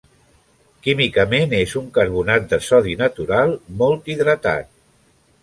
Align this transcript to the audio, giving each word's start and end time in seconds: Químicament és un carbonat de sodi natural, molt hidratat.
Químicament 0.85 1.53
és 1.57 1.75
un 1.81 1.91
carbonat 1.99 2.49
de 2.55 2.59
sodi 2.69 2.97
natural, 3.03 3.55
molt 3.83 4.11
hidratat. 4.15 4.75